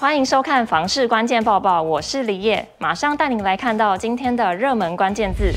[0.00, 5.52] 欢迎收看房市关键报报，我是李叶，马上带您来看到今天的热门关键字。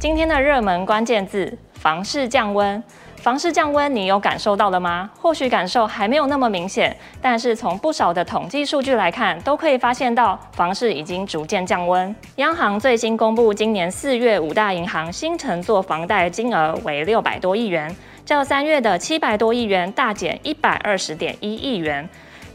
[0.00, 2.82] 今天的热门关键字：房市降温。
[3.16, 5.10] 房市降温，你有感受到了吗？
[5.20, 12.16] 或许感受还没有那么明显，但是从不少的统计数据来看，都可以发现到房市已经逐渐降温。
[12.36, 17.94] 央行最新公布，今年四月五大银行新承做房贷金额为六百多亿元，
[18.24, 22.08] 较三月的七百多亿元大减一百二十点一亿元。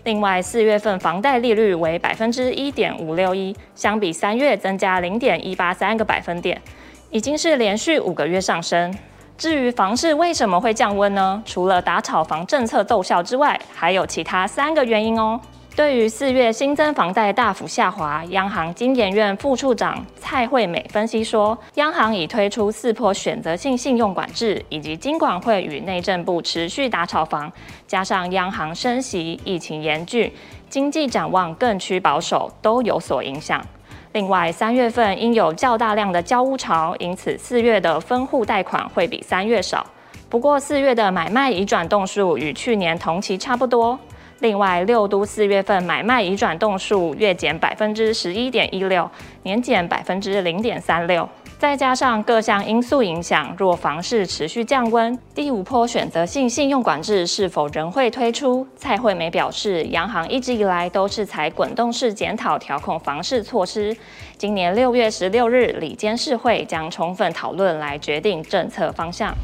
[0.09, 6.59] 另外，四月份房贷利率为百分之一点五六一，相比三月增加零点一八三个百分点，
[7.11, 8.91] 已经是连续五个月上升。
[9.37, 11.43] 至于房市为什么会降温呢？
[11.45, 15.39] 除了打炒房政策奏效之外，还有其他三个原因哦。
[15.79, 27.49] 对于四月新增房贷大幅下滑，央行金研院副处长蔡惠美分析说，央行已推出四波选择性信用管制，以及金管会与内政部持续打炒房，
[27.87, 30.29] 加上央行升息、疫情严峻、
[30.67, 33.65] 经济展望更趋保守，都有所影响。
[34.11, 39.85] 另外，三月份因有较大量的交屋潮，因此四月的分户贷款会比三月少。
[40.27, 43.97] 不过，四月的买卖移转动数与去年同期差不多。
[44.41, 49.09] 另外，六都四月份买卖移转栋数月减百分之十一点一六，
[49.43, 51.27] 年减百分之零点三六。
[51.59, 58.65] 再加上各项因素影响，若房市持续降温，第五波选择性信用管制是否仍会推出？
[58.77, 63.93] 蔡惠美表示，央行一直以来都是采滚动式检讨调控房市措施。
[64.37, 69.35] 今年六月十六日，理监事会将充分讨论来决定政策方向。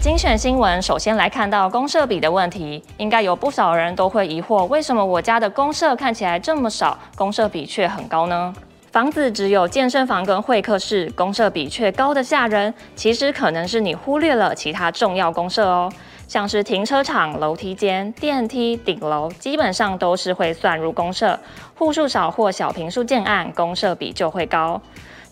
[0.00, 8.54] 精选新闻，首先来看到公设比的问题，应该有不少人都会疑惑，为什么我家的公设看起来这么少，公设比却很高呢？
[8.94, 12.72] 房子只有健身房跟会客室，公设比却高得吓人。
[12.94, 15.92] 其实可能是你忽略了其他重要公设哦，
[16.28, 21.40] 像是停车场、楼梯间、电梯、顶楼，基本上都是会算入公设。
[21.74, 24.80] 户数少或小坪数建案，公设比就会高。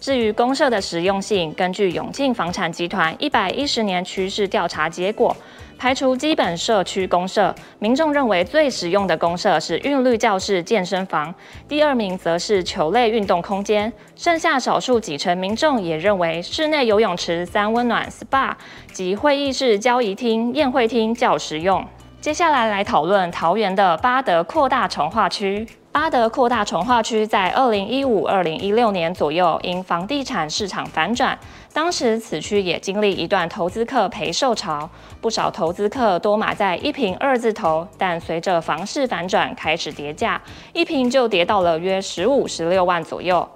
[0.01, 5.37] 至于公设的实用性，根据永庆房产集团一百一十年趋势调查结果，
[5.79, 11.35] 排除基本社区公设，民众认为最实用的公设是韵律教室、健身房，
[11.67, 18.55] 第二名则是球类运动空间，剩下少数几成民众也认为室内游泳池、三温暖、SPA
[18.93, 21.85] 及会议室、交谊厅、宴会厅较实用。
[22.21, 25.67] 接下来来讨论桃园的八德扩大重划区。
[25.93, 31.39] 巴德扩大重化区在二零一五、二零一六年左右，因房地产市场反转，
[31.75, 34.89] 当时此区也经历一段投资客赔售潮，
[35.21, 40.41] 不少投资客多买在一平二字头，但随着房市反转开始跌价，
[40.73, 43.47] 一平就跌到了约十五、十六万左右。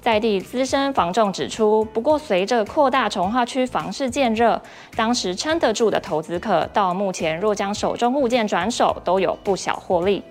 [0.00, 4.60] 在地资深房仲指出，不过随着扩大重化区房市渐热，
[4.94, 10.22] 当时撑得住的投资客，到目前若将手中物件转手，都有不小获利。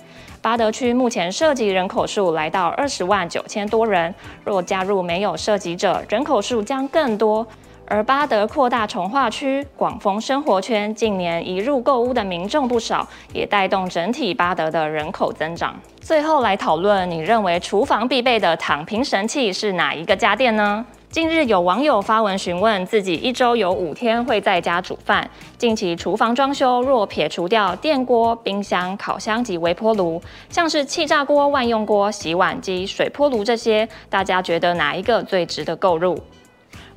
[0.41, 7.45] 巴德区目前涉及人口数来到二十万九千多人，若加入没有涉及者，人口数将更多。
[7.89, 15.73] 而巴德扩大重划区，广丰生活圈近年移入购屋的民众不少，也带动整体巴德的人口增长。
[16.01, 20.85] 最后来讨论，你认为厨房必备的躺平神器是哪一个家电呢？
[21.09, 36.19] 近日有网友发文询问自己一周有五天会在家煮饭，近期厨房装修若撇除掉电锅、冰箱、烤箱及微波炉，像是气炸锅、万用锅、洗碗机、水波炉这些，大家觉得哪一个最值得购入？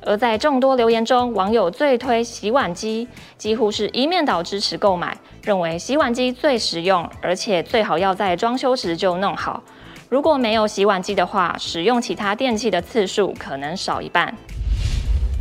[0.03, 3.07] 而在众多留言中，网友最推洗碗机，
[3.37, 9.63] 几乎是一面倒支持购买，认为洗碗机最实用，而且最好要在装修时就弄好。
[10.11, 14.35] 如果没有洗碗机的话，使用其他电器的次数可能少一半。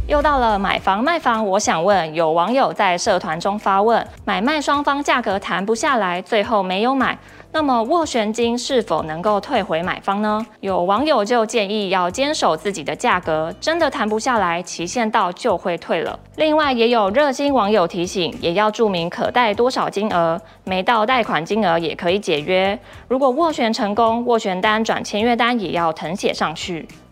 [0.06, 7.16] 又到了买房卖房，我想问，有网友在社团中发问：买卖双方价格谈不下来，最后没有买。
[7.53, 10.44] 那么斡旋金是否能够退回买方呢？
[10.60, 16.19] 有网友就建议要坚守自己的价格，真的谈不下来，期限到就会退了。
[16.37, 22.77] 另外也有热心网友提醒，也要注明可贷多少金额，没到贷款金额也可以解约。
[23.07, 26.86] 如果斡旋成功，斡旋单转签约单也要誊写上去。